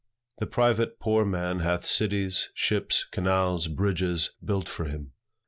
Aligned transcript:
The 0.39 0.47
private 0.47 0.99
poor 0.99 1.23
man 1.25 1.59
hath 1.59 1.85
cities, 1.85 2.49
ships, 2.55 3.03
canals, 3.11 3.67
bridges, 3.67 4.31
built 4.43 4.67
for 4.67 4.85
him. 4.85 5.11